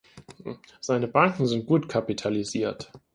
Seine 0.79 1.07
Banken 1.07 1.45
sind 1.45 1.67
gut 1.67 1.87
kapitalisiert. 1.87 2.91